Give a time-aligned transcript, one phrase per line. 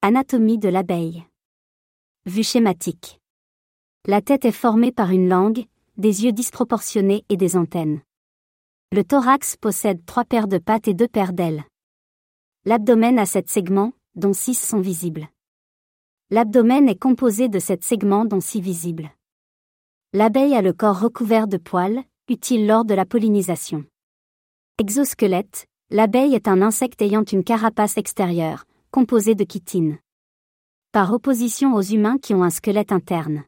[0.00, 1.24] Anatomie de l'abeille.
[2.24, 3.18] Vue schématique.
[4.06, 5.64] La tête est formée par une langue,
[5.96, 8.00] des yeux disproportionnés et des antennes.
[8.92, 11.64] Le thorax possède trois paires de pattes et deux paires d'ailes.
[12.64, 15.26] L'abdomen a sept segments, dont six sont visibles.
[16.30, 19.10] L'abdomen est composé de sept segments dont six visibles.
[20.12, 23.84] L'abeille a le corps recouvert de poils, utile lors de la pollinisation.
[24.78, 29.98] Exosquelette, l'abeille est un insecte ayant une carapace extérieure, composée de chitine.
[30.92, 33.44] Par opposition aux humains qui ont un squelette interne.